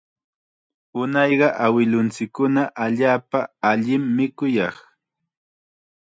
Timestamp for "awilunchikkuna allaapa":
1.65-3.39